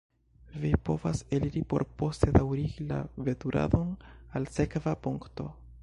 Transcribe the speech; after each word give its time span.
Vi 0.61 0.69
povas 0.87 1.19
eliri 1.37 1.61
por 1.73 1.85
poste 2.01 2.33
daŭrigi 2.39 2.89
la 2.93 2.99
veturadon 3.29 3.93
al 4.41 4.53
sekva 4.57 4.97
punkto. 5.07 5.49